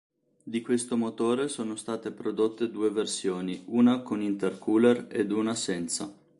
Di 0.43 0.63
questo 0.63 0.97
motore 0.97 1.47
sono 1.47 1.75
state 1.75 2.09
prodotte 2.09 2.71
due 2.71 2.89
versioni, 2.89 3.61
una 3.67 3.99
con 4.01 4.19
intercooler 4.19 5.05
ed 5.11 5.31
una 5.31 5.53
senza. 5.53 6.11